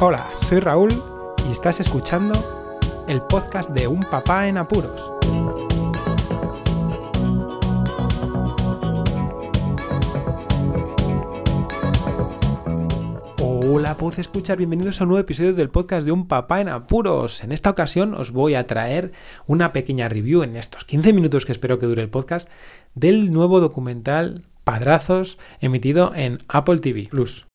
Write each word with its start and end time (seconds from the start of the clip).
Hola, 0.00 0.30
soy 0.40 0.60
Raúl 0.60 0.90
y 1.48 1.50
estás 1.50 1.80
escuchando 1.80 2.32
el 3.08 3.20
podcast 3.20 3.70
de 3.70 3.88
Un 3.88 4.04
Papá 4.04 4.46
en 4.46 4.56
Apuros. 4.56 5.12
Hola, 13.42 13.96
puedes 13.96 14.20
escuchar, 14.20 14.56
bienvenidos 14.56 15.00
a 15.00 15.02
un 15.02 15.08
nuevo 15.08 15.20
episodio 15.20 15.52
del 15.52 15.68
podcast 15.68 16.06
de 16.06 16.12
Un 16.12 16.28
Papá 16.28 16.60
en 16.60 16.68
Apuros. 16.68 17.42
En 17.42 17.50
esta 17.50 17.70
ocasión 17.70 18.14
os 18.14 18.30
voy 18.30 18.54
a 18.54 18.68
traer 18.68 19.10
una 19.48 19.72
pequeña 19.72 20.08
review 20.08 20.44
en 20.44 20.54
estos 20.54 20.84
15 20.84 21.12
minutos 21.12 21.44
que 21.44 21.50
espero 21.50 21.80
que 21.80 21.86
dure 21.86 22.02
el 22.02 22.08
podcast 22.08 22.48
del 22.94 23.32
nuevo 23.32 23.58
documental 23.58 24.44
Padrazos 24.62 25.38
emitido 25.60 26.14
en 26.14 26.38
Apple 26.46 26.78
TV 26.78 27.08
Plus. 27.10 27.47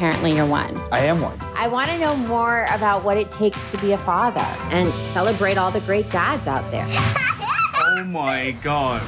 Apparently 0.00 0.32
you're 0.34 0.46
one. 0.46 0.80
I 0.90 1.00
am 1.00 1.20
one. 1.20 1.38
I 1.56 1.68
want 1.68 1.90
to 1.90 1.98
know 1.98 2.16
more 2.16 2.64
about 2.70 3.04
what 3.04 3.18
it 3.18 3.30
takes 3.30 3.70
to 3.70 3.76
be 3.82 3.92
a 3.92 3.98
father 3.98 4.48
and 4.72 4.90
celebrate 5.04 5.58
all 5.58 5.70
the 5.70 5.80
great 5.80 6.10
dads 6.10 6.48
out 6.48 6.64
there. 6.70 6.88
Oh 7.92 8.04
my 8.04 8.52
god. 8.62 9.02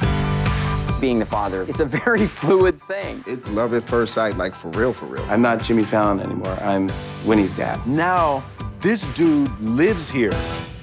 being 1.01 1.17
the 1.17 1.25
father. 1.25 1.65
It's 1.67 1.79
a 1.79 1.85
very 1.85 2.27
fluid 2.41 2.79
thing. 2.79 3.23
It's 3.25 3.49
love 3.49 3.73
at 3.73 3.83
first 3.83 4.13
sight, 4.13 4.37
like 4.37 4.53
for 4.53 4.69
real, 4.71 4.93
for 4.93 5.07
real. 5.07 5.23
I'm 5.31 5.41
not 5.41 5.63
Jimmy 5.63 5.83
Fallon 5.83 6.19
anymore. 6.19 6.55
I'm 6.61 6.91
Winnie's 7.25 7.53
dad. 7.53 7.79
Now, 7.87 8.43
this 8.81 9.05
dude 9.15 9.49
lives 9.59 10.11
here 10.11 10.35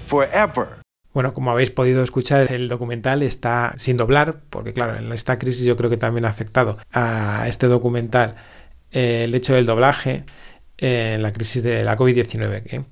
forever. 0.06 0.80
Bueno, 1.14 1.34
como 1.34 1.50
habéis 1.52 1.70
podido 1.70 2.02
escuchar, 2.02 2.50
el 2.52 2.68
documental 2.68 3.22
está 3.22 3.74
sin 3.76 3.96
doblar, 3.96 4.40
porque 4.50 4.72
claro, 4.72 4.96
en 4.96 5.12
esta 5.12 5.38
crisis 5.38 5.64
yo 5.64 5.76
creo 5.76 5.90
que 5.90 5.96
también 5.96 6.24
ha 6.24 6.28
afectado 6.28 6.78
a 6.92 7.46
este 7.48 7.66
documental 7.66 8.36
eh, 8.92 9.24
el 9.24 9.34
hecho 9.34 9.54
del 9.54 9.66
doblaje 9.66 10.24
en 10.78 10.88
eh, 10.88 11.18
la 11.18 11.32
crisis 11.32 11.62
de 11.62 11.84
la 11.84 11.96
COVID-19. 11.96 12.62
¿eh? 12.66 12.82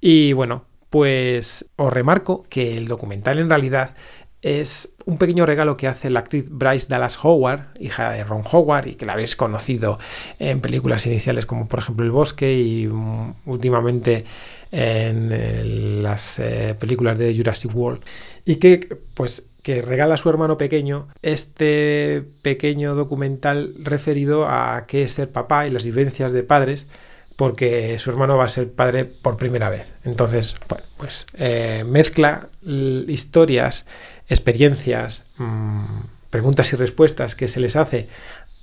Y 0.00 0.32
bueno, 0.32 0.64
pues 0.90 1.66
os 1.76 1.92
remarco 1.92 2.46
que 2.48 2.76
el 2.76 2.86
documental 2.86 3.38
en 3.38 3.48
realidad 3.48 3.94
es 4.42 4.94
un 5.06 5.16
pequeño 5.16 5.46
regalo 5.46 5.76
que 5.76 5.88
hace 5.88 6.10
la 6.10 6.20
actriz 6.20 6.46
Bryce 6.50 6.86
Dallas 6.88 7.18
Howard, 7.22 7.68
hija 7.80 8.12
de 8.12 8.24
Ron 8.24 8.44
Howard, 8.50 8.88
y 8.88 8.94
que 8.94 9.06
la 9.06 9.14
habéis 9.14 9.36
conocido 9.36 9.98
en 10.38 10.60
películas 10.60 11.06
iniciales 11.06 11.46
como 11.46 11.66
por 11.66 11.78
ejemplo 11.78 12.04
El 12.04 12.10
Bosque 12.10 12.54
y 12.54 12.86
um, 12.86 13.34
últimamente 13.46 14.24
en 14.70 16.02
las 16.02 16.42
películas 16.78 17.18
de 17.18 17.34
Jurassic 17.34 17.74
World. 17.74 18.02
Y 18.44 18.56
que 18.56 18.98
pues 19.14 19.46
que 19.64 19.80
regala 19.80 20.14
a 20.14 20.18
su 20.18 20.28
hermano 20.28 20.58
pequeño 20.58 21.08
este 21.22 22.22
pequeño 22.42 22.94
documental 22.94 23.74
referido 23.78 24.46
a 24.46 24.84
qué 24.86 25.02
es 25.02 25.12
ser 25.12 25.32
papá 25.32 25.66
y 25.66 25.70
las 25.70 25.86
vivencias 25.86 26.32
de 26.32 26.42
padres 26.42 26.86
porque 27.34 27.98
su 27.98 28.10
hermano 28.10 28.36
va 28.36 28.44
a 28.44 28.50
ser 28.50 28.70
padre 28.70 29.06
por 29.06 29.38
primera 29.38 29.70
vez. 29.70 29.94
Entonces, 30.04 30.56
bueno, 30.68 30.84
pues 30.98 31.26
eh, 31.32 31.82
mezcla 31.86 32.48
historias 32.62 33.86
experiencias, 34.28 35.24
mmm, 35.38 35.84
preguntas 36.28 36.72
y 36.74 36.76
respuestas 36.76 37.34
que 37.34 37.48
se 37.48 37.60
les 37.60 37.74
hace 37.74 38.08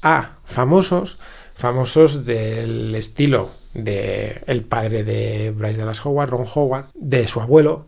a 0.03 0.37
famosos, 0.45 1.17
famosos 1.55 2.25
del 2.25 2.93
estilo 2.93 3.49
de 3.73 4.43
el 4.45 4.63
padre 4.63 5.03
de 5.03 5.51
Bryce 5.51 5.79
Dallas 5.79 6.05
Howard, 6.05 6.29
Ron 6.29 6.45
Howard, 6.53 6.85
de 6.93 7.27
su 7.27 7.41
abuelo, 7.41 7.87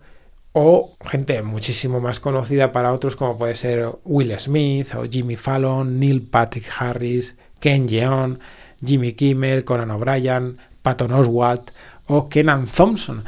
o 0.53 0.95
gente 1.03 1.41
muchísimo 1.41 1.99
más 1.99 2.19
conocida 2.19 2.71
para 2.71 2.93
otros 2.93 3.15
como 3.15 3.37
puede 3.37 3.55
ser 3.55 3.89
Will 4.05 4.39
Smith 4.39 4.93
o 4.95 5.03
Jimmy 5.09 5.35
Fallon, 5.35 5.99
Neil 5.99 6.21
Patrick 6.21 6.67
Harris, 6.77 7.35
Ken 7.59 7.87
Jeong, 7.87 8.37
Jimmy 8.85 9.13
Kimmel, 9.13 9.63
Conan 9.63 9.91
O'Brien, 9.91 10.57
Patton 10.81 11.11
Oswalt 11.11 11.71
o 12.07 12.29
Kenan 12.29 12.67
Thompson. 12.67 13.23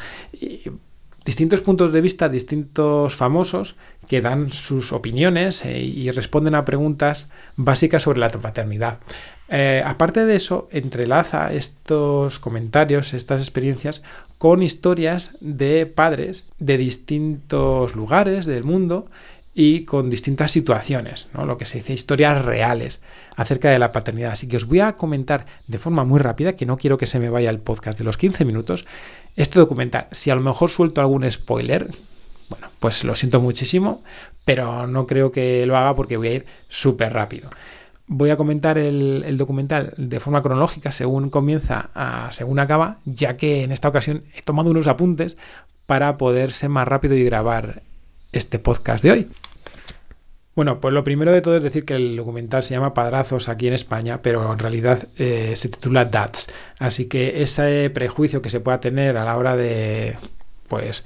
Distintos 1.26 1.62
puntos 1.62 1.92
de 1.92 2.02
vista, 2.02 2.30
distintos 2.30 3.16
famosos 3.16 3.78
que 4.08 4.22
dan 4.22 4.52
sus 4.52 4.94
opiniones 4.94 5.66
eh, 5.66 5.82
y 5.82 6.12
responden 6.12 6.54
a 6.54 6.66
preguntas 6.66 7.30
básicas 7.56 8.04
sobre 8.04 8.20
la 8.20 8.30
paternidad. 8.30 9.00
Eh, 9.50 9.84
aparte 9.86 10.26
de 10.26 10.36
eso, 10.36 10.68
entrelaza 10.72 11.54
estos 11.54 12.40
comentarios, 12.40 13.14
estas 13.14 13.42
experiencias, 13.42 14.02
con 14.38 14.64
historias 14.64 15.38
de 15.40 15.86
padres 15.86 16.46
de 16.60 16.78
distintos 16.78 17.96
lugares 17.96 18.46
del 18.46 18.64
mundo 18.64 19.08
y 19.54 19.86
con 19.86 20.10
distintas 20.10 20.52
situaciones, 20.52 21.30
¿no? 21.34 21.46
lo 21.46 21.58
que 21.58 21.66
se 21.66 21.78
dice 21.78 21.94
historias 21.94 22.44
reales 22.44 23.00
acerca 23.38 23.70
de 23.70 23.80
la 23.80 23.94
paternidad. 23.94 24.32
Así 24.32 24.50
que 24.50 24.58
os 24.58 24.66
voy 24.66 24.82
a 24.82 24.98
comentar 24.98 25.46
de 25.68 25.78
forma 25.80 26.04
muy 26.04 26.20
rápida, 26.20 26.58
que 26.58 26.66
no 26.66 26.78
quiero 26.78 26.98
que 26.98 27.06
se 27.06 27.20
me 27.20 27.30
vaya 27.30 27.50
el 27.50 27.60
podcast 27.60 27.98
de 27.98 28.04
los 28.04 28.18
15 28.18 28.44
minutos, 28.44 28.86
este 29.38 29.60
documental. 29.60 30.08
Si 30.12 30.30
a 30.30 30.36
lo 30.36 30.42
mejor 30.42 30.70
suelto 30.70 31.00
algún 31.00 31.30
spoiler, 31.32 31.90
bueno, 32.50 32.68
pues 32.80 33.06
lo 33.06 33.16
siento 33.16 33.40
muchísimo, 33.40 34.04
pero 34.44 34.88
no 34.88 35.08
creo 35.08 35.32
que 35.32 35.66
lo 35.66 35.78
haga 35.78 35.96
porque 35.96 36.18
voy 36.18 36.28
a 36.28 36.34
ir 36.34 36.46
súper 36.68 37.14
rápido. 37.14 37.50
Voy 38.08 38.30
a 38.30 38.38
comentar 38.38 38.78
el, 38.78 39.38
documental 39.38 39.94
de 39.98 40.20
forma 40.20 40.44
cronológica, 40.44 40.92
según 40.92 41.30
comienza 41.30 41.90
a 41.96 42.32
según 42.32 42.60
acaba, 42.60 43.00
ya 43.06 43.36
que 43.36 43.64
en 43.64 43.72
esta 43.72 43.88
ocasión 43.88 44.24
he 44.36 44.44
tomado 44.44 44.70
unos 44.70 44.88
apuntes 44.88 45.38
para 45.88 46.18
poder 46.18 46.52
ser 46.52 46.70
más 46.70 46.88
rápido 46.88 47.16
y 47.16 47.24
grabar 47.24 47.82
este 48.32 48.60
podcast 48.60 49.04
de 49.04 49.12
hoy. 49.12 49.28
Bueno, 50.56 50.80
pues 50.80 50.94
lo 50.94 51.04
primero 51.04 51.32
de 51.32 51.42
todo 51.42 51.58
es 51.58 51.64
decir 51.64 51.84
que 51.84 51.96
el 51.96 52.16
documental 52.16 52.64
se 52.64 52.74
llama 52.74 52.94
Padrazos 52.94 53.50
aquí 53.50 53.68
en 53.68 53.74
España, 53.74 54.22
pero 54.22 54.54
en 54.54 54.60
realidad 54.60 55.08
eh, 55.18 55.54
se 55.56 55.68
titula 55.68 56.06
Dads. 56.06 56.48
Así 56.80 57.08
que 57.08 57.42
ese 57.42 57.90
prejuicio 57.90 58.42
que 58.42 58.50
se 58.50 58.62
pueda 58.62 58.80
tener 58.80 59.18
a 59.18 59.26
la 59.26 59.36
hora 59.36 59.58
de, 59.58 60.18
pues, 60.70 61.06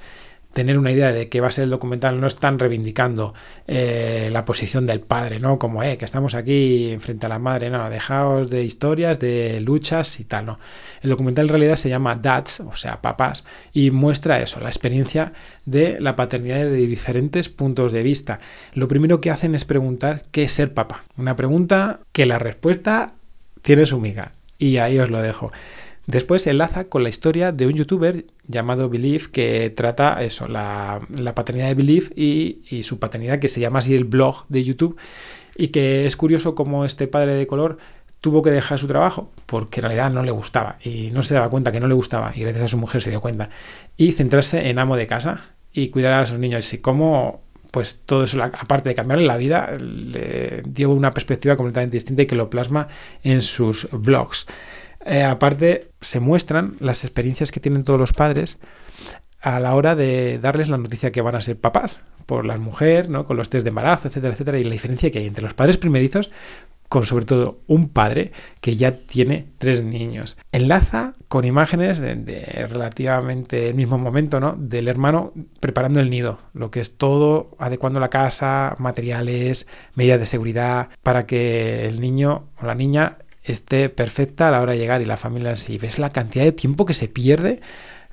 tener 0.52 0.78
una 0.78 0.90
idea 0.90 1.12
de 1.12 1.28
qué 1.28 1.40
va 1.40 1.48
a 1.48 1.52
ser 1.52 1.64
el 1.64 1.70
documental, 1.70 2.20
no 2.20 2.26
están 2.26 2.58
reivindicando 2.58 3.34
eh, 3.68 4.30
la 4.32 4.44
posición 4.44 4.86
del 4.86 5.00
padre, 5.00 5.38
¿no? 5.38 5.58
Como, 5.58 5.82
eh, 5.82 5.96
que 5.96 6.04
estamos 6.04 6.34
aquí 6.34 6.96
frente 7.00 7.26
a 7.26 7.28
la 7.28 7.38
madre, 7.38 7.70
no, 7.70 7.88
dejaos 7.88 8.50
de 8.50 8.64
historias, 8.64 9.20
de 9.20 9.60
luchas 9.60 10.18
y 10.18 10.24
tal, 10.24 10.46
¿no? 10.46 10.58
El 11.02 11.10
documental 11.10 11.46
en 11.46 11.50
realidad 11.50 11.76
se 11.76 11.88
llama 11.88 12.16
Dads, 12.16 12.60
o 12.60 12.74
sea, 12.74 13.00
papás, 13.00 13.44
y 13.72 13.90
muestra 13.90 14.40
eso, 14.40 14.60
la 14.60 14.68
experiencia 14.68 15.32
de 15.66 16.00
la 16.00 16.16
paternidad 16.16 16.58
de 16.58 16.72
diferentes 16.72 17.48
puntos 17.48 17.92
de 17.92 18.02
vista. 18.02 18.40
Lo 18.74 18.88
primero 18.88 19.20
que 19.20 19.30
hacen 19.30 19.54
es 19.54 19.64
preguntar 19.64 20.22
qué 20.32 20.44
es 20.44 20.52
ser 20.52 20.74
papá. 20.74 21.04
Una 21.16 21.36
pregunta 21.36 22.00
que 22.12 22.26
la 22.26 22.38
respuesta 22.38 23.12
tiene 23.62 23.86
su 23.86 24.00
miga. 24.00 24.32
Y 24.58 24.76
ahí 24.76 24.98
os 24.98 25.10
lo 25.10 25.22
dejo. 25.22 25.52
Después 26.06 26.42
se 26.42 26.50
enlaza 26.50 26.84
con 26.84 27.02
la 27.02 27.08
historia 27.08 27.52
de 27.52 27.66
un 27.66 27.74
youtuber 27.74 28.24
llamado 28.50 28.88
Believe 28.88 29.30
que 29.32 29.70
trata 29.70 30.22
eso, 30.22 30.48
la, 30.48 31.00
la 31.16 31.34
paternidad 31.34 31.68
de 31.68 31.74
Believe 31.74 32.08
y, 32.14 32.62
y, 32.68 32.82
su 32.82 32.98
paternidad 32.98 33.38
que 33.38 33.48
se 33.48 33.60
llama 33.60 33.80
así 33.80 33.94
el 33.94 34.04
blog 34.04 34.46
de 34.48 34.64
YouTube 34.64 34.96
y 35.56 35.68
que 35.68 36.06
es 36.06 36.16
curioso 36.16 36.54
cómo 36.54 36.84
este 36.84 37.06
padre 37.06 37.34
de 37.34 37.46
color 37.46 37.78
tuvo 38.20 38.42
que 38.42 38.50
dejar 38.50 38.78
su 38.78 38.86
trabajo 38.86 39.30
porque 39.46 39.80
en 39.80 39.84
realidad 39.84 40.10
no 40.10 40.22
le 40.22 40.30
gustaba 40.30 40.76
y 40.82 41.10
no 41.12 41.22
se 41.22 41.34
daba 41.34 41.50
cuenta 41.50 41.72
que 41.72 41.80
no 41.80 41.88
le 41.88 41.94
gustaba 41.94 42.32
y 42.34 42.40
gracias 42.40 42.64
a 42.64 42.68
su 42.68 42.76
mujer 42.76 43.02
se 43.02 43.10
dio 43.10 43.20
cuenta 43.20 43.50
y 43.96 44.12
centrarse 44.12 44.68
en 44.68 44.78
amo 44.78 44.96
de 44.96 45.06
casa 45.06 45.54
y 45.72 45.88
cuidar 45.88 46.12
a 46.14 46.26
sus 46.26 46.38
niños 46.38 46.72
y 46.72 46.78
cómo 46.78 47.40
pues 47.70 48.00
todo 48.04 48.24
eso, 48.24 48.42
aparte 48.42 48.88
de 48.88 48.94
cambiarle 48.94 49.26
la 49.26 49.36
vida, 49.36 49.76
le 49.78 50.62
dio 50.66 50.90
una 50.90 51.12
perspectiva 51.12 51.56
completamente 51.56 51.96
distinta 51.96 52.22
y 52.22 52.26
que 52.26 52.34
lo 52.34 52.50
plasma 52.50 52.88
en 53.22 53.42
sus 53.42 53.88
blogs. 53.92 54.46
Eh, 55.04 55.22
aparte, 55.22 55.88
se 56.00 56.20
muestran 56.20 56.76
las 56.80 57.04
experiencias 57.04 57.50
que 57.50 57.60
tienen 57.60 57.84
todos 57.84 57.98
los 57.98 58.12
padres 58.12 58.58
a 59.40 59.58
la 59.60 59.74
hora 59.74 59.96
de 59.96 60.38
darles 60.38 60.68
la 60.68 60.78
noticia 60.78 61.12
que 61.12 61.22
van 61.22 61.34
a 61.34 61.40
ser 61.40 61.58
papás 61.58 62.02
por 62.26 62.46
la 62.46 62.58
mujer, 62.58 63.08
¿no? 63.08 63.26
con 63.26 63.36
los 63.36 63.48
test 63.48 63.64
de 63.64 63.70
embarazo, 63.70 64.08
etcétera, 64.08 64.34
etcétera, 64.34 64.58
y 64.58 64.64
la 64.64 64.72
diferencia 64.72 65.10
que 65.10 65.18
hay 65.18 65.26
entre 65.26 65.42
los 65.42 65.54
padres 65.54 65.78
primerizos 65.78 66.30
con 66.90 67.04
sobre 67.04 67.24
todo 67.24 67.60
un 67.68 67.88
padre 67.88 68.32
que 68.60 68.74
ya 68.74 68.98
tiene 68.98 69.46
tres 69.58 69.84
niños. 69.84 70.36
Enlaza 70.50 71.14
con 71.28 71.44
imágenes 71.44 72.00
de, 72.00 72.16
de, 72.16 72.66
relativamente 72.66 73.68
el 73.68 73.76
mismo 73.76 73.96
momento, 73.96 74.40
¿no? 74.40 74.56
Del 74.58 74.88
hermano 74.88 75.32
preparando 75.60 76.00
el 76.00 76.10
nido, 76.10 76.40
lo 76.52 76.72
que 76.72 76.80
es 76.80 76.96
todo 76.96 77.56
adecuando 77.60 78.00
la 78.00 78.10
casa, 78.10 78.74
materiales, 78.80 79.68
medidas 79.94 80.18
de 80.18 80.26
seguridad, 80.26 80.88
para 81.04 81.26
que 81.26 81.86
el 81.86 82.00
niño 82.00 82.48
o 82.60 82.66
la 82.66 82.74
niña 82.74 83.18
esté 83.44 83.88
perfecta 83.88 84.48
a 84.48 84.50
la 84.50 84.60
hora 84.60 84.72
de 84.72 84.78
llegar 84.78 85.02
y 85.02 85.06
la 85.06 85.16
familia 85.16 85.56
sí. 85.56 85.78
¿Ves 85.78 85.98
la 85.98 86.10
cantidad 86.10 86.44
de 86.44 86.52
tiempo 86.52 86.86
que 86.86 86.94
se 86.94 87.08
pierde 87.08 87.60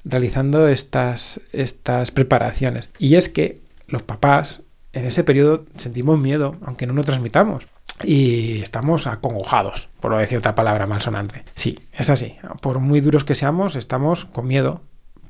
realizando 0.04 0.68
estas, 0.68 1.42
estas 1.52 2.12
preparaciones? 2.12 2.90
Y 3.00 3.16
es 3.16 3.30
que 3.30 3.62
los 3.88 4.04
papás 4.04 4.62
en 4.94 5.06
ese 5.06 5.24
periodo 5.24 5.66
sentimos 5.76 6.20
miedo, 6.20 6.56
aunque 6.66 6.88
no 6.88 6.94
lo 6.94 7.04
transmitamos. 7.04 7.66
Y 8.04 8.62
estamos 8.62 9.08
acongojados, 9.08 9.90
por 10.00 10.12
lo 10.12 10.18
decir 10.18 10.38
otra 10.38 10.56
palabra 10.56 10.86
malsonante. 10.86 11.44
Sí, 11.56 11.80
es 11.94 12.10
así. 12.10 12.38
Por 12.62 12.80
muy 12.80 13.02
duros 13.02 13.24
que 13.24 13.36
seamos, 13.36 13.76
estamos 13.76 14.26
con 14.26 14.48
miedo. 14.48 14.82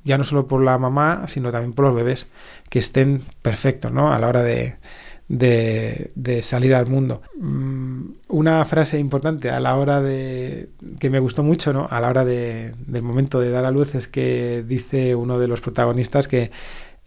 Ya 0.04 0.18
no 0.18 0.24
solo 0.24 0.48
por 0.48 0.64
la 0.64 0.78
mamá, 0.78 1.26
sino 1.28 1.52
también 1.52 1.74
por 1.74 1.86
los 1.86 1.96
bebés, 1.96 2.28
que 2.70 2.80
estén 2.80 3.24
perfectos, 3.42 3.92
¿no? 3.92 4.14
A 4.14 4.20
la 4.20 4.28
hora 4.28 4.42
de, 4.42 4.78
de, 5.28 6.12
de 6.16 6.42
salir 6.42 6.74
al 6.74 6.88
mundo. 6.88 7.22
Mm, 7.40 8.12
una 8.30 8.64
frase 8.66 9.00
importante 9.00 9.50
a 9.50 9.60
la 9.60 9.76
hora 9.78 10.02
de 10.02 10.70
que 11.00 11.10
me 11.10 11.20
gustó 11.20 11.44
mucho, 11.44 11.74
¿no? 11.74 11.88
A 11.90 12.00
la 12.00 12.10
hora 12.10 12.26
de, 12.26 12.74
del 12.86 13.04
momento 13.04 13.40
de 13.40 13.50
dar 13.50 13.66
a 13.66 13.72
luz 13.72 13.96
es 13.96 14.08
que 14.08 14.64
dice 14.66 15.16
uno 15.16 15.40
de 15.40 15.48
los 15.48 15.62
protagonistas 15.62 16.28
que 16.28 16.52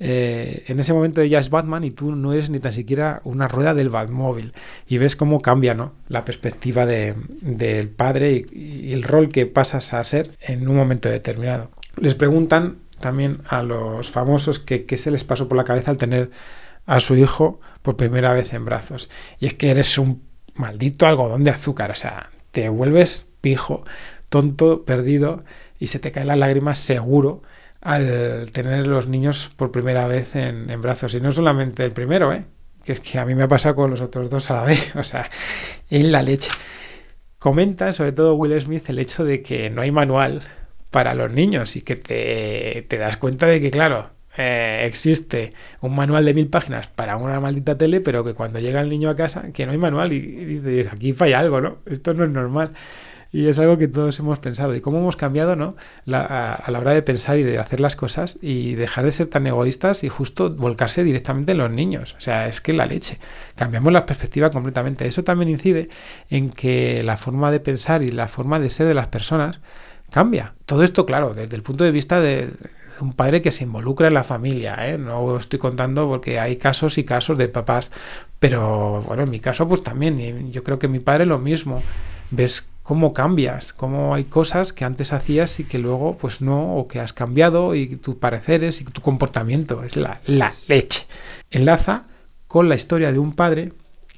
eh, 0.03 0.65
en 0.67 0.81
ese 0.81 0.95
momento 0.95 1.21
ella 1.21 1.39
es 1.39 1.51
Batman 1.51 1.85
y 1.85 1.91
tú 1.91 2.17
no 2.17 2.33
eres 2.33 2.49
ni 2.49 2.59
tan 2.59 2.73
siquiera 2.73 3.21
una 3.25 3.49
rueda 3.49 3.75
del 3.75 3.91
Batmóvil. 3.91 4.55
Y 4.87 4.99
ves 4.99 5.17
cómo 5.17 5.41
cambia 5.41 5.75
¿no? 5.75 5.93
la 6.09 6.25
perspectiva 6.25 6.87
de, 6.87 7.15
del 7.43 7.89
padre 7.89 8.45
y, 8.51 8.93
el 8.93 9.03
rol 9.03 9.29
que 9.29 9.47
pasas 9.47 9.93
a 9.93 10.03
ser 10.05 10.37
en 10.41 10.69
un 10.69 10.77
momento 10.77 11.09
determinado. 11.09 11.71
Les 11.97 12.15
preguntan 12.15 12.79
también 12.99 13.41
a 13.49 13.63
los 13.63 14.11
famosos 14.11 14.59
qué 14.59 14.97
se 14.97 15.11
les 15.11 15.25
pasó 15.25 15.49
por 15.49 15.57
la 15.57 15.65
cabeza 15.65 15.91
al 15.91 15.99
tener 15.99 16.31
a 16.87 17.01
su 17.01 17.17
hijo 17.17 17.61
por 17.83 17.97
primera 17.97 18.33
vez 18.33 18.53
en 18.53 18.65
brazos. 18.65 19.09
Y 19.39 19.47
es 19.47 19.55
que 19.55 19.71
eres 19.71 19.99
un 19.99 20.23
maldito 20.55 21.07
algodón 21.07 21.45
de 21.45 21.51
azúcar, 21.51 21.91
o 21.91 21.95
sea, 21.95 22.31
te 22.51 22.69
vuelves 22.69 23.27
pijo, 23.41 23.85
tonto, 24.29 24.85
perdido 24.85 25.45
y 25.79 25.89
se 25.89 25.99
te 25.99 26.13
caen 26.13 26.29
las 26.29 26.39
lágrimas 26.39 26.79
seguro 26.79 27.43
al 27.81 28.51
tener 28.53 28.87
los 28.87 29.09
niños 29.09 29.51
por 29.57 29.73
primera 29.73 30.07
vez 30.07 30.37
en, 30.37 30.83
brazos. 30.83 31.15
Y 31.15 31.21
no 31.21 31.33
solamente 31.33 31.85
el 31.85 31.93
primero, 31.93 32.33
¿eh? 32.33 32.45
que 32.85 32.93
es 32.93 33.01
que 33.01 33.19
a 33.19 33.25
mí 33.25 33.35
me 33.35 33.45
ha 33.45 33.49
pasado 33.49 33.75
con 33.75 33.91
los 33.91 34.01
otros 34.01 34.29
dos 34.29 34.51
a 34.51 34.55
la 34.55 34.65
vez, 34.67 34.95
o 34.97 35.05
sea, 35.05 35.31
en 35.89 36.13
la 36.13 36.23
leche. 36.23 36.51
Comenta 37.39 37.93
sobre 37.95 38.13
todo 38.13 38.35
Will 38.35 38.61
Smith 38.61 38.91
el 38.91 38.99
hecho 38.99 39.25
de 39.25 39.43
que 39.43 39.71
no 39.71 39.81
hay 39.81 39.91
manual 39.91 40.43
para 40.91 41.15
los 41.15 41.31
niños 41.31 41.77
y 41.77 41.83
que 41.83 41.97
te, 41.97 42.85
te 42.87 42.99
das 42.99 43.17
cuenta 43.17 43.47
de 43.47 43.61
que, 43.63 43.71
claro, 43.71 44.11
eh, 44.41 44.87
existe 44.87 45.53
un 45.83 45.95
manual 45.95 46.25
de 46.25 46.33
mil 46.33 46.49
páginas 46.49 46.89
para 46.89 47.19
una 47.19 47.41
maldita 47.41 47.77
tele, 47.77 48.01
pero 48.01 48.25
que 48.25 48.33
cuando 48.33 48.59
llega 48.59 48.81
el 48.81 48.89
niño 48.89 49.11
a 49.11 49.17
casa, 49.17 49.53
que 49.53 49.67
no 49.67 49.73
hay 49.73 49.79
manual 49.79 50.13
y, 50.15 50.87
aquí 50.91 51.13
falla 51.13 51.41
algo, 51.41 51.61
¿no? 51.61 51.77
Esto 51.87 52.15
no 52.15 52.25
es 52.25 52.31
normal. 52.31 52.73
Y 53.33 53.47
es 53.47 53.59
algo 53.61 53.79
que 53.79 53.87
todos 53.87 54.19
hemos 54.19 54.41
pensado. 54.41 54.75
Y 54.75 54.81
cómo 54.81 54.99
hemos 54.99 55.15
cambiado, 55.15 55.55
¿no? 55.57 55.77
La, 56.05 56.21
a, 56.23 56.55
a, 56.55 56.71
la 56.71 56.81
hora 56.81 56.95
de 56.95 57.03
pensar 57.03 57.39
y 57.39 57.45
de 57.45 57.59
hacer 57.59 57.79
las 57.79 57.95
cosas 57.95 58.39
y 58.43 58.75
dejar 58.75 59.05
de 59.05 59.13
ser 59.13 59.29
tan 59.29 59.47
egoístas 59.47 60.03
y 60.03 60.09
justo 60.09 60.51
volcarse 60.51 61.05
directamente 61.05 61.53
en 61.53 61.59
los 61.59 61.71
niños. 61.71 62.17
O 62.19 62.21
sea, 62.21 62.49
es 62.49 62.61
que 62.61 62.73
la 62.73 62.87
leche. 62.87 63.19
Cambiamos 63.55 63.93
la 63.93 64.07
perspectiva 64.07 64.51
completamente. 64.51 65.07
Eso 65.07 65.23
también 65.23 65.51
incide 65.51 65.91
en 66.29 66.51
que 66.51 67.03
la 67.05 67.17
forma 67.17 67.53
de 67.53 67.61
pensar 67.61 68.03
y 68.03 68.11
la 68.11 68.27
forma 68.27 68.59
de 68.59 68.71
ser 68.71 68.89
de 68.89 68.95
las 68.95 69.09
personas 69.09 69.61
cambia. 70.11 70.55
Todo 70.67 70.83
esto, 70.83 71.07
claro, 71.07 71.35
desde 71.35 71.55
el 71.55 71.63
punto 71.63 71.85
de 71.85 71.93
vista 71.93 72.21
de, 72.21 72.49
un 73.03 73.13
padre 73.13 73.43
que 73.43 73.53
se 73.53 73.65
involucra 73.65 74.09
en 74.09 74.15
la 74.15 74.25
familia. 74.25 74.77
¿eh? 74.89 74.99
No 74.99 75.37
estoy 75.37 75.59
contando 75.59 76.09
porque 76.09 76.39
hay 76.39 76.57
casos 76.57 76.99
y 76.99 77.05
casos 77.05 77.39
de 77.39 77.49
papás, 77.49 77.91
pero 78.39 79.03
bueno, 79.03 79.23
en 79.23 79.31
mi 79.31 79.41
caso 79.41 79.69
pues 79.69 79.83
también. 79.83 80.19
Y 80.19 80.51
yo 80.51 80.65
creo 80.65 80.79
que 80.79 80.89
mi 80.89 81.01
padre 81.01 81.27
lo 81.27 81.39
mismo. 81.39 81.83
Ves 82.33 82.69
cómo 82.83 83.13
cambias, 83.13 83.73
cómo 83.73 84.15
hay 84.15 84.25
cosas 84.25 84.73
que 84.73 84.85
antes 84.85 85.13
hacías 85.13 85.59
y 85.61 85.65
que 85.65 85.79
luego 85.79 86.17
pues 86.17 86.41
no, 86.41 86.77
o 86.77 86.89
que 86.89 87.01
has 87.01 87.13
cambiado 87.13 87.75
y 87.75 87.97
tus 87.97 88.17
pareceres 88.17 88.81
y 88.81 88.85
tu 88.85 89.01
comportamiento. 89.01 89.83
Es 89.83 89.97
la, 89.97 90.21
la 90.27 90.55
leche. 90.69 91.07
Enlaza 91.51 92.05
con 92.47 92.69
la 92.69 92.77
historia 92.77 93.13
de 93.13 93.19
un 93.19 93.33
padre 93.33 93.73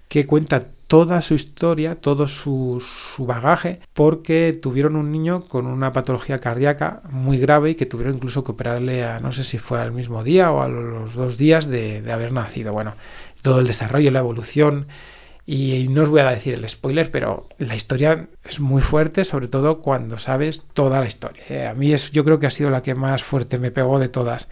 que 0.08 0.26
cuenta 0.26 0.64
toda 0.92 1.22
su 1.22 1.32
historia, 1.32 1.94
todo 1.94 2.28
su, 2.28 2.84
su, 2.86 3.24
bagaje, 3.24 3.80
porque 3.94 4.52
tuvieron 4.52 4.94
un 4.94 5.10
niño 5.10 5.40
con 5.40 5.66
una 5.66 5.90
patología 5.94 6.38
cardíaca 6.38 7.00
muy 7.08 7.38
grave 7.38 7.70
y 7.70 7.74
que 7.76 7.86
tuvieron 7.86 8.16
incluso 8.16 8.44
que 8.44 8.52
operarle 8.52 9.02
a, 9.02 9.18
no 9.18 9.32
sé 9.32 9.42
si 9.42 9.56
fue 9.56 9.80
al 9.80 9.92
mismo 9.92 10.22
día 10.22 10.52
o 10.52 10.60
a 10.60 10.68
los 10.68 11.14
dos 11.14 11.38
días 11.38 11.66
de, 11.66 12.04
haber 12.12 12.32
nacido. 12.32 12.74
Bueno, 12.74 12.94
todo 13.40 13.60
el 13.60 13.66
desarrollo, 13.66 14.10
la 14.10 14.18
evolución. 14.18 14.86
Y 15.46 15.88
no 15.88 16.02
os 16.02 16.10
voy 16.10 16.20
a 16.20 16.28
decir 16.28 16.52
el 16.52 16.68
spoiler, 16.68 17.10
pero 17.10 17.48
la 17.56 17.74
historia 17.74 18.28
es 18.44 18.60
muy 18.60 18.82
fuerte, 18.82 19.24
sobre 19.24 19.48
todo 19.48 19.80
cuando 19.80 20.18
sabes 20.18 20.66
toda 20.74 21.00
la 21.00 21.06
historia. 21.06 21.42
Eh, 21.48 21.66
a 21.68 21.72
mí 21.72 21.94
es, 21.94 22.10
yo 22.10 22.22
creo 22.22 22.38
que 22.38 22.48
ha 22.48 22.50
sido 22.50 22.68
la 22.68 22.82
que 22.82 22.94
más 22.94 23.22
fuerte 23.22 23.58
me 23.58 23.70
pegó 23.70 23.98
de 23.98 24.10
todas. 24.10 24.50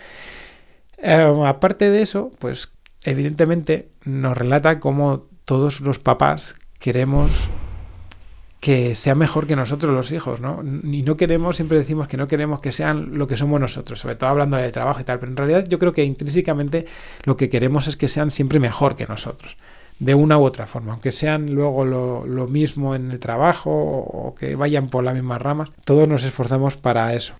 Eh, 0.97 1.35
aparte 1.45 1.91
de 1.91 2.01
eso, 2.01 2.33
pues 2.39 2.73
evidentemente 3.05 3.91
nos 4.05 4.39
relata 4.39 4.81
cómo 4.81 5.29
todos 5.51 5.81
los 5.81 5.99
papás 5.99 6.55
queremos 6.79 7.51
que 8.61 8.95
sea 8.95 9.17
mejor 9.17 9.49
que 9.49 9.57
nosotros 9.57 9.93
los 9.93 10.13
hijos, 10.13 10.41
¿no? 10.41 10.63
Y 10.85 11.03
no 11.03 11.17
queremos, 11.17 11.57
siempre 11.57 11.77
decimos 11.77 12.07
que 12.07 12.17
no 12.17 12.29
queremos 12.29 12.61
que 12.61 12.71
sean 12.71 13.19
lo 13.19 13.27
que 13.27 13.37
somos 13.37 13.61
nosotros, 13.61 13.99
sobre 13.99 14.15
todo 14.15 14.31
hablando 14.31 14.57
del 14.57 14.71
trabajo 14.71 15.01
y 15.01 15.03
tal, 15.03 15.19
pero 15.19 15.33
en 15.33 15.37
realidad 15.37 15.65
yo 15.67 15.81
creo 15.81 15.93
que 15.93 16.05
intrínsecamente 16.05 16.87
lo 17.25 17.37
que 17.37 17.49
queremos 17.49 17.89
es 17.89 17.97
que 17.97 18.07
sean 18.07 18.31
siempre 18.31 18.61
mejor 18.61 18.95
que 18.95 19.09
nosotros, 19.09 19.57
de 19.99 20.15
una 20.15 20.39
u 20.39 20.45
otra 20.45 20.69
forma, 20.69 20.93
aunque 20.93 21.11
sean 21.11 21.53
luego 21.53 21.85
lo, 21.85 22.47
mismo 22.47 22.95
en 22.95 23.11
el 23.11 23.19
trabajo 23.19 23.73
o 23.73 24.37
que 24.37 24.55
vayan 24.55 24.89
por 24.89 25.03
las 25.03 25.17
mismas 25.17 25.43
ramas, 25.43 25.73
todos 25.83 26.07
nos 26.07 26.23
esforzamos 26.23 26.77
para 26.77 27.13
eso. 27.15 27.35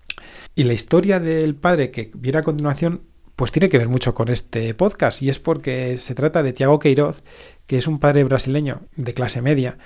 Y 0.53 0.65
la 0.65 0.73
historia 0.73 1.21
del 1.21 1.55
padre 1.55 1.91
que 1.91 2.11
viene 2.13 2.39
a 2.39 2.43
continuación 2.43 3.03
pues 3.41 3.51
tiene 3.51 3.69
que 3.69 3.79
ver 3.79 3.89
mucho 3.89 4.13
con 4.13 4.27
este 4.27 4.75
podcast 4.75 5.23
y 5.23 5.29
es 5.29 5.39
porque 5.39 5.97
se 5.97 6.13
trata 6.13 6.43
de 6.43 6.53
Tiago 6.53 6.77
Queiroz, 6.77 7.23
que 7.71 7.77
es 7.77 7.87
un 7.87 7.99
padre 7.99 8.25
brasileño 8.25 8.81
de 8.97 9.13
clase 9.13 9.41
media, 9.41 9.77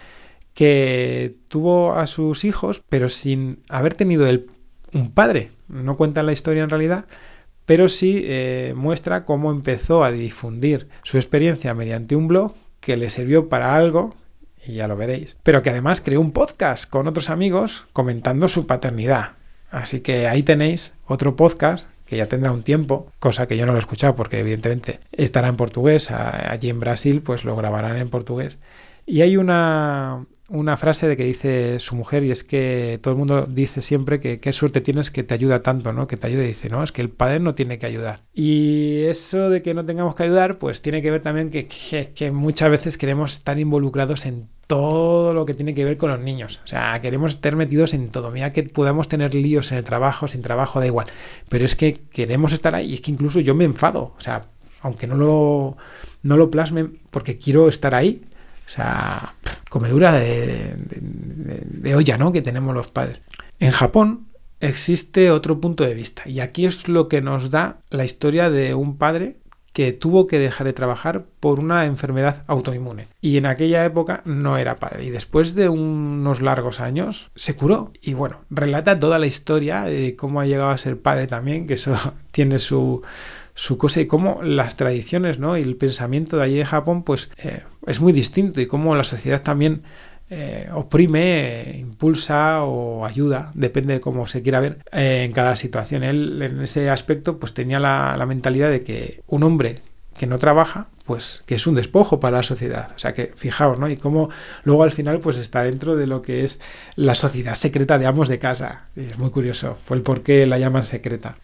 que 0.55 1.35
tuvo 1.49 1.93
a 1.93 2.07
sus 2.07 2.43
hijos, 2.43 2.81
pero 2.89 3.09
sin 3.09 3.59
haber 3.69 3.93
tenido 3.93 4.25
un 4.91 5.11
padre. 5.11 5.51
No 5.67 5.95
cuenta 5.95 6.23
la 6.23 6.31
historia 6.31 6.63
en 6.63 6.71
realidad, 6.71 7.05
pero 7.67 7.87
sí 7.87 8.23
eh, 8.23 8.73
muestra 8.75 9.23
cómo 9.23 9.51
empezó 9.51 10.03
a 10.03 10.11
difundir 10.11 10.87
su 11.03 11.17
experiencia 11.17 11.75
mediante 11.75 12.15
un 12.15 12.27
blog 12.27 12.55
que 12.79 12.97
le 12.97 13.11
sirvió 13.11 13.49
para 13.49 13.75
algo, 13.75 14.15
y 14.65 14.73
ya 14.73 14.87
lo 14.87 14.97
veréis, 14.97 15.37
pero 15.43 15.61
que 15.61 15.69
además 15.69 16.01
creó 16.01 16.21
un 16.21 16.31
podcast 16.31 16.89
con 16.89 17.07
otros 17.07 17.29
amigos 17.29 17.85
comentando 17.93 18.47
su 18.47 18.65
paternidad. 18.65 19.33
Así 19.69 19.99
que 19.99 20.27
ahí 20.27 20.41
tenéis 20.41 20.95
otro 21.05 21.35
podcast 21.35 21.87
que 22.05 22.17
ya 22.17 22.27
tendrá 22.27 22.51
un 22.51 22.63
tiempo, 22.63 23.11
cosa 23.19 23.47
que 23.47 23.57
yo 23.57 23.65
no 23.65 23.71
lo 23.71 23.77
he 23.77 23.81
escuchado 23.81 24.15
porque 24.15 24.39
evidentemente 24.39 24.99
estará 25.11 25.47
en 25.47 25.57
portugués, 25.57 26.11
allí 26.11 26.69
en 26.69 26.79
Brasil 26.79 27.21
pues 27.21 27.43
lo 27.43 27.55
grabarán 27.55 27.97
en 27.97 28.09
portugués. 28.09 28.57
Y 29.05 29.21
hay 29.21 29.37
una, 29.37 30.25
una 30.47 30.77
frase 30.77 31.07
de 31.07 31.17
que 31.17 31.23
dice 31.23 31.79
su 31.79 31.95
mujer 31.95 32.23
y 32.23 32.31
es 32.31 32.43
que 32.43 32.99
todo 33.01 33.13
el 33.13 33.17
mundo 33.17 33.47
dice 33.49 33.81
siempre 33.81 34.19
que 34.19 34.39
qué 34.39 34.53
suerte 34.53 34.81
tienes 34.81 35.09
que 35.09 35.23
te 35.23 35.33
ayuda 35.33 35.63
tanto, 35.63 35.91
¿no? 35.91 36.07
Que 36.07 36.17
te 36.17 36.27
ayuda 36.27 36.43
y 36.43 36.47
dice, 36.47 36.69
no, 36.69 36.83
es 36.83 36.91
que 36.91 37.01
el 37.01 37.09
padre 37.09 37.39
no 37.39 37.55
tiene 37.55 37.79
que 37.79 37.87
ayudar. 37.87 38.21
Y 38.33 39.03
eso 39.05 39.49
de 39.49 39.61
que 39.61 39.73
no 39.73 39.85
tengamos 39.85 40.15
que 40.15 40.23
ayudar, 40.23 40.57
pues 40.57 40.81
tiene 40.81 41.01
que 41.01 41.11
ver 41.11 41.21
también 41.21 41.49
que, 41.49 41.67
que, 41.67 42.11
que 42.13 42.31
muchas 42.31 42.69
veces 42.69 42.97
queremos 42.97 43.33
estar 43.33 43.57
involucrados 43.57 44.25
en 44.25 44.47
todo 44.67 45.33
lo 45.33 45.45
que 45.45 45.53
tiene 45.53 45.75
que 45.75 45.85
ver 45.85 45.97
con 45.97 46.09
los 46.09 46.19
niños. 46.19 46.59
O 46.63 46.67
sea, 46.67 46.99
queremos 47.01 47.33
estar 47.33 47.55
metidos 47.55 47.93
en 47.93 48.09
todo. 48.09 48.31
Mira 48.31 48.53
que 48.53 48.63
podamos 48.63 49.07
tener 49.07 49.33
líos 49.33 49.71
en 49.71 49.77
el 49.77 49.83
trabajo, 49.83 50.27
sin 50.27 50.41
trabajo, 50.41 50.79
da 50.79 50.87
igual. 50.87 51.07
Pero 51.49 51.65
es 51.65 51.75
que 51.75 52.01
queremos 52.11 52.53
estar 52.53 52.75
ahí 52.75 52.91
y 52.91 52.93
es 52.95 53.01
que 53.01 53.11
incluso 53.11 53.39
yo 53.39 53.55
me 53.55 53.63
enfado. 53.63 54.13
O 54.17 54.21
sea, 54.21 54.45
aunque 54.81 55.07
no 55.07 55.15
lo, 55.15 55.77
no 56.23 56.37
lo 56.37 56.51
plasmen 56.51 56.99
porque 57.11 57.37
quiero 57.37 57.67
estar 57.67 57.95
ahí. 57.95 58.23
O 58.65 58.69
sea, 58.69 59.35
comedura 59.69 60.13
de, 60.13 60.75
de, 60.77 61.95
olla, 61.95 62.17
¿no? 62.17 62.31
Que 62.31 62.41
tenemos 62.41 62.73
los 62.73 62.87
padres. 62.87 63.21
En 63.59 63.71
Japón 63.71 64.27
existe 64.59 65.31
otro 65.31 65.59
punto 65.61 65.83
de 65.83 65.93
vista 65.93 66.23
y 66.25 66.39
aquí 66.39 66.65
es 66.65 66.87
lo 66.87 67.07
que 67.07 67.21
nos 67.21 67.51
da 67.51 67.81
la 67.89 68.05
historia 68.05 68.49
de 68.49 68.73
un 68.73 68.97
padre 68.97 69.37
que 69.75 69.91
tuvo 69.91 70.25
que 70.25 70.39
dejar 70.39 70.65
de 70.65 70.71
trabajar 70.71 71.25
por 71.41 71.59
una 71.59 71.85
enfermedad 71.85 72.43
autoinmune. 72.47 73.09
Y 73.19 73.35
en 73.35 73.45
aquella 73.45 73.83
época 73.83 74.21
no 74.23 74.57
era 74.57 74.79
padre. 74.79 75.03
Y 75.03 75.09
después 75.09 75.53
de 75.53 75.67
unos 75.67 76.41
largos 76.41 76.79
años 76.79 77.29
se 77.35 77.57
curó. 77.57 77.91
Y 78.01 78.13
bueno, 78.13 78.45
relata 78.49 78.97
toda 78.97 79.19
la 79.19 79.27
historia 79.27 79.83
de 79.83 80.15
cómo 80.15 80.39
ha 80.39 80.45
llegado 80.45 80.69
a 80.69 80.77
ser 80.77 81.01
padre 81.01 81.27
también, 81.27 81.67
que 81.67 81.73
eso 81.73 81.93
tiene 82.31 82.59
su, 82.59 83.01
su 83.55 83.77
cosa 83.77 84.01
y 84.01 84.05
cómo 84.05 84.41
las 84.43 84.75
tradiciones 84.75 85.39
¿no? 85.39 85.57
y 85.57 85.61
el 85.61 85.77
pensamiento 85.77 86.37
de 86.37 86.43
allí 86.43 86.59
en 86.59 86.65
Japón 86.65 87.03
pues 87.03 87.31
eh, 87.37 87.63
es 87.87 88.01
muy 88.01 88.13
distinto 88.13 88.61
y 88.61 88.67
cómo 88.67 88.95
la 88.95 89.05
sociedad 89.05 89.41
también 89.41 89.83
eh, 90.29 90.69
oprime, 90.73 91.75
impulsa 91.79 92.63
o 92.63 93.05
ayuda, 93.05 93.51
depende 93.53 93.93
de 93.93 93.99
cómo 93.99 94.25
se 94.25 94.41
quiera 94.41 94.59
ver 94.59 94.79
eh, 94.91 95.23
en 95.23 95.31
cada 95.31 95.55
situación. 95.55 96.03
Él 96.03 96.41
en 96.41 96.61
ese 96.61 96.89
aspecto 96.89 97.37
pues 97.37 97.53
tenía 97.53 97.79
la, 97.79 98.23
mentalidad 98.27 98.71
de 98.71 98.83
que 98.83 99.21
un 99.27 99.43
hombre 99.43 99.81
que 100.17 100.25
no 100.25 100.39
trabaja 100.39 100.87
pues 101.05 101.43
que 101.45 101.53
es 101.53 101.67
un 101.67 101.75
despojo 101.75 102.19
para 102.19 102.37
la 102.37 102.43
sociedad. 102.43 102.91
O 102.95 102.99
sea 102.99 103.13
que 103.13 103.33
fijaos, 103.35 103.77
¿no? 103.77 103.87
Y 103.87 103.97
cómo 103.97 104.29
luego 104.63 104.81
al 104.81 104.91
final 104.91 105.19
pues 105.19 105.37
está 105.37 105.61
dentro 105.61 105.95
de 105.95 106.07
lo 106.07 106.23
que 106.23 106.43
es 106.43 106.59
la 106.95 107.13
sociedad 107.13 107.53
secreta 107.53 107.99
de 107.99 108.07
amos 108.07 108.27
de 108.27 108.39
casa. 108.39 108.87
Es 108.95 109.19
muy 109.19 109.29
curioso, 109.29 109.77
fue 109.85 109.97
el 109.97 110.03
por 110.03 110.23
qué 110.23 110.47
la 110.47 110.57
llaman 110.57 110.83
secreta. 110.83 111.37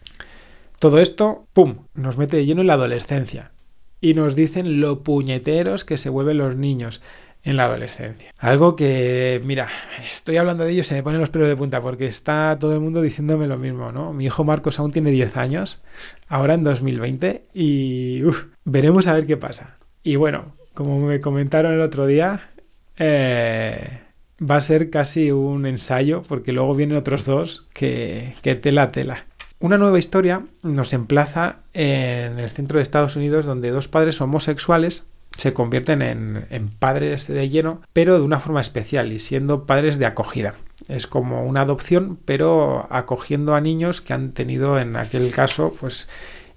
Todo 0.82 0.98
esto, 0.98 1.46
¡pum!, 1.52 1.86
nos 1.94 2.18
mete 2.18 2.38
de 2.38 2.44
lleno 2.44 2.60
en 2.60 2.66
la 2.66 2.72
adolescencia. 2.72 3.52
Y 4.00 4.14
nos 4.14 4.34
dicen 4.34 4.80
lo 4.80 5.04
puñeteros 5.04 5.84
que 5.84 5.96
se 5.96 6.08
vuelven 6.08 6.38
los 6.38 6.56
niños 6.56 7.00
en 7.44 7.56
la 7.56 7.66
adolescencia. 7.66 8.34
Algo 8.36 8.74
que, 8.74 9.40
mira, 9.44 9.68
estoy 10.04 10.38
hablando 10.38 10.64
de 10.64 10.72
ello 10.72 10.80
y 10.80 10.84
se 10.84 10.96
me 10.96 11.04
ponen 11.04 11.20
los 11.20 11.30
pelos 11.30 11.46
de 11.46 11.54
punta 11.54 11.80
porque 11.80 12.06
está 12.06 12.56
todo 12.58 12.74
el 12.74 12.80
mundo 12.80 13.00
diciéndome 13.00 13.46
lo 13.46 13.58
mismo, 13.58 13.92
¿no? 13.92 14.12
Mi 14.12 14.24
hijo 14.24 14.42
Marcos 14.42 14.80
aún 14.80 14.90
tiene 14.90 15.12
10 15.12 15.36
años, 15.36 15.80
ahora 16.26 16.54
en 16.54 16.64
2020, 16.64 17.44
y 17.54 18.22
veremos 18.64 19.06
a 19.06 19.14
ver 19.14 19.28
qué 19.28 19.36
pasa. 19.36 19.78
Y 20.02 20.16
bueno, 20.16 20.56
como 20.74 20.98
me 20.98 21.20
comentaron 21.20 21.74
el 21.74 21.80
otro 21.82 22.06
día, 22.06 22.48
eh, 22.96 24.00
va 24.40 24.56
a 24.56 24.60
ser 24.60 24.90
casi 24.90 25.30
un 25.30 25.64
ensayo, 25.64 26.22
porque 26.22 26.50
luego 26.50 26.74
vienen 26.74 26.96
otros 26.96 27.24
dos 27.24 27.68
que, 27.72 28.34
que 28.42 28.56
tela 28.56 28.88
tela. 28.88 29.26
Una 29.62 29.78
nueva 29.78 30.00
historia 30.00 30.42
nos 30.64 30.92
emplaza 30.92 31.58
en 31.72 32.40
el 32.40 32.50
centro 32.50 32.78
de 32.78 32.82
Estados 32.82 33.14
Unidos 33.14 33.46
donde 33.46 33.70
dos 33.70 33.86
padres 33.86 34.20
homosexuales 34.20 35.04
se 35.38 35.52
convierten 35.52 36.02
en, 36.02 36.68
padres 36.80 37.28
de 37.28 37.48
lleno, 37.48 37.80
pero 37.92 38.18
de 38.18 38.24
una 38.24 38.40
forma 38.40 38.60
especial 38.60 39.12
y 39.12 39.20
siendo 39.20 39.64
padres 39.64 40.00
de 40.00 40.06
acogida. 40.06 40.56
Es 40.88 41.06
como 41.06 41.44
una 41.44 41.60
adopción, 41.60 42.18
pero 42.24 42.88
acogiendo 42.90 43.54
a 43.54 43.60
niños 43.60 44.00
que 44.00 44.12
han 44.12 44.32
tenido 44.32 44.80
en 44.80 44.96
aquel 44.96 45.30
caso, 45.30 45.72
pues 45.78 46.08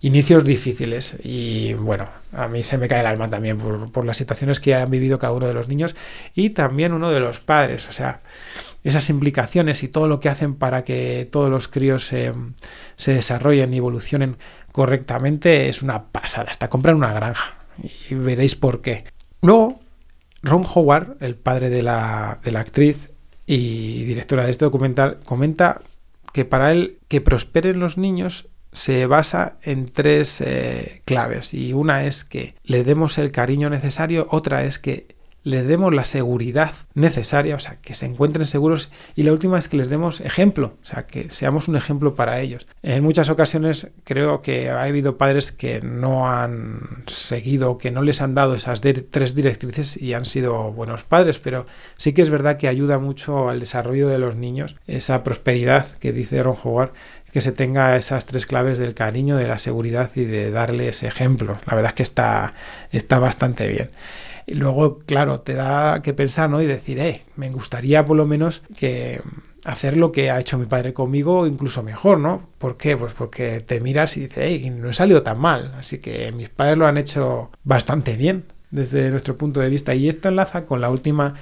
inicios 0.02 0.44
difíciles 0.44 1.16
y 1.24 1.76
bueno, 1.76 2.10
a 2.34 2.48
mí 2.48 2.64
se 2.64 2.80
me 2.80 2.88
cae 2.88 3.02
el 3.02 3.06
alma 3.06 3.30
también 3.30 3.60
por, 3.60 4.04
las 4.04 4.18
situaciones 4.18 4.60
que 4.60 4.74
han 4.74 4.90
vivido 4.90 5.20
cada 5.20 5.34
uno 5.34 5.46
de 5.46 5.54
los 5.54 5.68
niños 5.68 5.96
y 6.34 6.50
también 6.50 6.92
uno 6.92 7.12
de 7.12 7.20
los 7.20 7.40
padres, 7.40 7.88
o 7.88 7.92
sea, 7.92 8.22
esas 8.86 9.10
implicaciones 9.10 9.82
y 9.82 9.88
todo 9.88 10.08
lo 10.08 10.20
que 10.20 10.30
hacen 10.30 10.54
para 10.54 10.84
que 10.84 11.27
todos 11.30 11.50
los 11.50 11.68
críos 11.68 12.06
se, 12.06 12.34
desarrollen 12.98 13.74
y 13.74 13.77
evolucionen 13.77 14.38
correctamente 14.72 15.70
es 15.70 15.82
una 15.82 16.10
pasada, 16.10 16.51
hasta 16.51 16.70
comprar 16.70 16.94
una 16.94 17.12
granja 17.12 17.58
y 18.10 18.13
veréis 18.13 18.56
por 18.56 18.82
qué. 18.82 19.06
Luego, 19.42 19.80
Ron 20.44 20.65
Howard, 20.72 21.18
el 21.20 21.36
padre 21.36 21.72
de 21.72 21.82
la, 21.82 22.39
de 22.44 22.51
la 22.51 22.60
actriz 22.60 23.10
y 23.48 24.04
directora 24.04 24.46
de 24.46 24.51
este 24.51 24.65
documental, 24.65 25.20
comenta 25.25 25.82
que 26.32 26.46
para 26.46 26.72
él 26.72 27.00
que 27.08 27.22
prosperen 27.22 27.80
los 27.80 27.98
niños 27.98 28.50
se 28.72 29.08
basa 29.08 29.58
en 29.63 29.88
tres 29.88 30.42
eh, 30.42 31.01
claves 31.06 31.56
y 31.56 31.74
una 31.74 32.04
es 32.06 32.24
que 32.24 32.54
le 32.63 32.84
demos 32.84 33.18
el 33.18 33.32
cariño 33.32 33.70
necesario, 33.72 34.27
otra 34.30 34.63
es 34.65 34.77
que 34.77 35.14
le 35.46 35.64
demos 35.64 35.94
la 35.94 36.06
seguridad 36.06 36.72
necesaria, 36.96 37.56
o 37.56 37.60
sea, 37.60 37.78
que 37.80 37.94
se 37.94 38.08
encuentren 38.08 38.48
seguros 38.48 38.90
y 39.16 39.22
la 39.24 39.32
última 39.32 39.60
es 39.60 39.68
que 39.68 39.78
les 39.78 39.90
demos 39.90 40.20
ejemplo, 40.20 40.74
o 40.82 40.86
sea, 40.86 41.06
que 41.06 41.30
seamos 41.30 41.68
un 41.68 41.78
ejemplo 41.78 42.16
para 42.16 42.42
ellos. 42.42 42.66
En 42.82 43.04
muchas 43.04 43.30
ocasiones 43.30 43.90
creo 44.04 44.42
que 44.42 44.72
ha 44.72 44.82
habido 44.82 45.18
padres 45.18 45.52
que 45.52 45.82
no 45.82 46.28
han 46.28 47.04
seguido, 47.06 47.78
que 47.78 47.92
no 47.92 48.02
les 48.02 48.22
han 48.22 48.34
dado 48.34 48.56
esas 48.56 48.82
tres 48.82 49.36
directrices 49.36 49.96
y 49.98 50.14
han 50.14 50.25
sido 50.25 50.74
buenos 50.74 51.04
padres, 51.04 51.38
pero 51.38 51.68
sí 51.96 52.14
que 52.14 52.24
es 52.24 52.32
verdad 52.32 52.58
que 52.58 52.68
ayuda 52.68 52.98
mucho 52.98 53.48
al 53.48 53.60
desarrollo 53.60 54.08
de 54.08 54.18
los 54.18 54.36
niños 54.36 54.75
esa 54.88 55.24
prosperidad 55.24 55.86
que 56.00 56.12
dice 56.12 56.42
Ron 56.42 56.58
Howard 56.64 56.94
que 57.32 57.42
se 57.42 57.52
tenga 57.52 57.96
esas 57.98 58.25
tres 58.25 58.46
claves 58.46 58.80
del 58.80 58.94
cariño, 58.96 59.36
de 59.36 59.46
la 59.46 59.60
seguridad 59.60 60.10
y 60.16 60.24
de 60.24 60.52
darle 60.52 60.88
ese 60.88 61.06
ejemplo. 61.06 61.60
La 61.66 61.75
verdad 61.75 61.92
es 61.92 61.96
que 61.96 62.04
está, 62.04 62.54
está 62.94 63.20
bastante 63.20 63.68
bien. 63.68 63.92
Y 64.48 64.56
luego, 64.56 65.00
claro, 65.00 65.42
te 65.42 65.54
da 65.54 66.02
que 66.02 66.14
pensar, 66.14 66.50
¿no? 66.50 66.62
Y 66.62 66.66
decir, 66.66 67.00
eh, 67.00 67.24
me 67.36 67.50
gustaría 67.50 68.06
por 68.06 68.16
lo 68.16 68.25
menos 68.25 68.62
que 68.78 69.22
hacer 69.64 69.98
lo 69.98 70.12
que 70.12 70.30
ha 70.30 70.40
hecho 70.40 70.60
mi 70.60 70.68
padre 70.68 70.94
conmigo, 70.94 71.48
incluso 71.48 71.82
mejor, 71.82 72.20
¿no? 72.20 72.48
¿Por 72.60 72.78
qué? 72.78 72.96
Pues 72.96 73.14
porque 73.14 73.62
te 73.62 73.80
miras 73.80 74.16
y 74.18 74.22
dices, 74.22 74.38
hey, 74.48 74.70
no 74.70 74.90
he 74.90 74.94
salido 74.94 75.24
tan 75.24 75.40
mal. 75.40 75.74
Así 75.78 75.98
que 75.98 76.32
mis 76.32 76.50
padres 76.50 76.78
lo 76.78 76.86
han 76.86 76.98
hecho 76.98 77.50
bastante 77.64 78.16
bien 78.16 78.46
desde 78.70 79.10
nuestro 79.10 79.38
punto 79.38 79.60
de 79.60 79.70
vista. 79.70 79.96
Y 79.96 80.08
esto 80.08 80.30
enlaza 80.30 80.66
con 80.66 80.82
la 80.82 80.92
última 80.92 81.34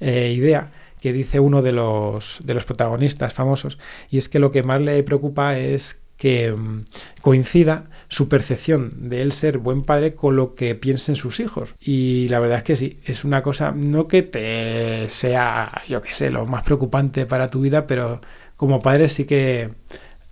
eh, 0.00 0.32
idea 0.36 0.72
que 1.00 1.12
dice 1.12 1.40
uno 1.40 1.62
de 1.62 1.72
los, 1.72 2.40
de 2.44 2.54
los 2.54 2.64
protagonistas 2.64 3.32
famosos, 3.32 3.78
y 4.10 4.18
es 4.18 4.28
que 4.28 4.38
lo 4.38 4.52
que 4.52 4.62
más 4.62 4.80
le 4.80 5.02
preocupa 5.02 5.58
es 5.58 5.99
que 6.20 6.52
um, 6.52 6.82
coincida 7.22 7.84
su 8.08 8.28
percepción 8.28 9.08
de 9.08 9.22
él 9.22 9.32
ser 9.32 9.56
buen 9.56 9.84
padre 9.84 10.14
con 10.14 10.36
lo 10.36 10.54
que 10.54 10.74
piensen 10.74 11.16
sus 11.16 11.40
hijos. 11.40 11.74
Y 11.80 12.28
la 12.28 12.40
verdad 12.40 12.58
es 12.58 12.64
que 12.64 12.76
sí, 12.76 12.98
es 13.06 13.24
una 13.24 13.40
cosa, 13.40 13.72
no 13.74 14.06
que 14.06 14.22
te 14.22 15.08
sea, 15.08 15.80
yo 15.88 16.02
qué 16.02 16.12
sé, 16.12 16.30
lo 16.30 16.44
más 16.44 16.62
preocupante 16.62 17.24
para 17.24 17.48
tu 17.48 17.62
vida, 17.62 17.86
pero 17.86 18.20
como 18.58 18.82
padre 18.82 19.08
sí 19.08 19.24
que 19.24 19.70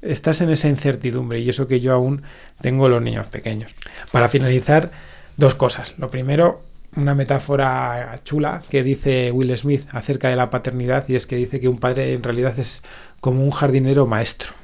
estás 0.02 0.42
en 0.42 0.50
esa 0.50 0.68
incertidumbre 0.68 1.40
y 1.40 1.49
eso 1.49 1.66
que 1.66 1.80
yo 1.80 1.95
aún 1.95 2.23
tengo 2.61 2.90
los 2.90 3.00
niños 3.00 3.26
pequeños. 3.28 3.73
Para 4.12 4.28
finalizar, 4.28 4.90
dos 5.38 5.54
cosas. 5.54 5.95
Lo 5.97 6.11
primero, 6.11 6.61
una 6.97 7.14
metáfora 7.14 8.21
chula 8.25 8.62
que 8.68 8.83
dice 8.83 9.33
Will 9.33 9.57
Smith 9.57 9.87
acerca 9.90 10.28
de 10.28 10.37
la 10.37 10.50
paternidad 10.50 11.09
y 11.09 11.16
es 11.16 11.26
que 11.26 11.37
dice 11.37 11.61
que 11.61 11.68
un 11.68 11.78
padre 11.78 12.12
en 12.12 12.23
realidad 12.23 12.59
es 12.59 12.83
como 13.21 13.42
un 13.42 13.52
jardinero 13.52 14.07
maestro 14.07 14.58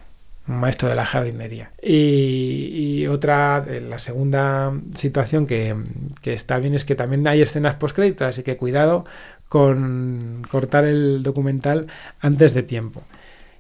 maestro 0.46 0.88
de 0.88 0.94
la 0.94 1.06
jardinería. 1.06 1.72
Y, 1.82 3.06
otra, 3.06 3.64
la 3.66 3.98
segunda 3.98 4.72
situación 4.94 5.46
que, 5.46 5.74
que, 6.22 6.32
está 6.32 6.58
bien 6.58 6.74
es 6.74 6.84
que 6.84 6.94
también 6.94 7.26
hay 7.26 7.42
escenas 7.42 7.76
postcréditos, 7.76 8.26
así 8.26 8.42
que 8.42 8.56
cuidado 8.56 9.04
con 9.48 10.42
cortar 10.50 10.84
el 10.84 11.22
documental 11.22 11.86
antes 12.20 12.54
de 12.54 12.62
tiempo. 12.62 13.02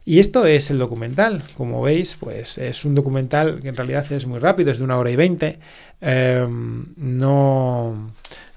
Y 0.06 0.18
esto 0.18 0.44
es 0.44 0.70
el 0.70 0.78
documental, 0.78 1.42
como 1.56 1.80
veis, 1.80 2.16
pues 2.20 2.58
es 2.58 2.84
un 2.84 2.94
documental 2.94 3.60
que 3.62 3.68
en 3.68 3.76
realidad 3.76 4.10
es 4.12 4.26
muy 4.26 4.38
rápido, 4.38 4.70
es 4.70 4.78
de 4.78 4.84
una 4.84 4.98
hora 4.98 5.10
y 5.10 5.16
veinte. 5.16 5.58
Eh, 6.02 6.46
no, 6.48 8.12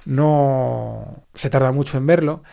no 0.05 1.23
se 1.35 1.49
tarda 1.49 1.71
mucho 1.71 1.97
en 1.97 2.05
verlo. 2.05 2.43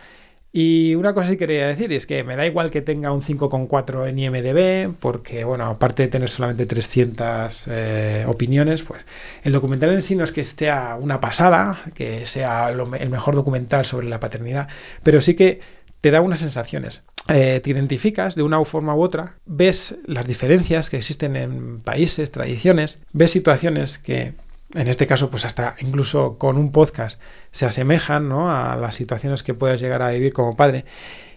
Y 0.57 0.95
una 0.95 1.13
cosa 1.13 1.27
sí 1.27 1.35
quería 1.35 1.67
decir, 1.67 1.91
es 1.91 2.07
que 2.07 2.23
me 2.23 2.37
da 2.37 2.45
igual 2.45 2.71
que 2.71 2.81
tenga 2.81 3.11
un 3.11 3.21
5,4 3.21 4.07
en 4.07 4.17
IMDB, 4.17 4.95
porque, 5.01 5.43
bueno, 5.43 5.65
aparte 5.65 6.03
de 6.03 6.07
tener 6.07 6.29
solamente 6.29 6.65
300 6.65 7.65
eh, 7.67 8.23
opiniones, 8.25 8.81
pues 8.81 9.05
el 9.43 9.51
documental 9.51 9.89
en 9.89 10.01
sí 10.01 10.15
no 10.15 10.23
es 10.23 10.31
que 10.31 10.45
sea 10.45 10.97
una 10.97 11.19
pasada, 11.19 11.81
que 11.93 12.25
sea 12.25 12.69
el 12.69 13.09
mejor 13.09 13.35
documental 13.35 13.83
sobre 13.83 14.07
la 14.07 14.21
paternidad, 14.21 14.69
pero 15.03 15.19
sí 15.19 15.33
que 15.33 15.59
te 15.99 16.09
da 16.09 16.21
unas 16.21 16.39
sensaciones. 16.39 17.03
Eh, 17.27 17.59
te 17.61 17.71
identificas 17.71 18.35
de 18.35 18.43
una 18.43 18.63
forma 18.63 18.95
u 18.95 19.01
otra, 19.01 19.35
ves 19.45 19.97
las 20.05 20.25
diferencias 20.25 20.89
que 20.89 20.95
existen 20.95 21.35
en 21.35 21.81
países, 21.81 22.31
tradiciones, 22.31 23.01
ves 23.11 23.31
situaciones 23.31 23.97
que 23.97 24.35
en 24.75 24.87
este 24.87 25.07
caso, 25.07 25.29
pues 25.29 25.45
hasta 25.45 25.75
incluso 25.79 26.37
con 26.37 26.57
un 26.57 26.71
podcast 26.71 27.19
se 27.51 27.65
asemejan 27.65 28.27
¿no? 28.27 28.51
a 28.53 28.75
las 28.75 28.95
situaciones 28.95 29.41
que 29.41 29.53
puedes 29.53 29.79
llegar 29.79 30.01
a 30.01 30.11
vivir 30.11 30.33
como 30.33 30.55
padre. 30.55 30.85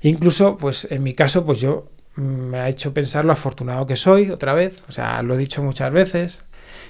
Incluso, 0.02 0.56
pues 0.58 0.86
en 0.90 1.02
mi 1.02 1.14
caso, 1.14 1.46
pues 1.46 1.60
yo 1.60 1.86
mm, 2.16 2.22
me 2.22 2.58
ha 2.58 2.68
hecho 2.68 2.92
pensar 2.92 3.24
lo 3.24 3.32
afortunado 3.32 3.86
que 3.86 3.96
soy, 3.96 4.30
otra 4.30 4.54
vez, 4.54 4.82
o 4.88 4.92
sea, 4.92 5.22
lo 5.22 5.34
he 5.34 5.38
dicho 5.38 5.62
muchas 5.62 5.92
veces, 5.92 6.42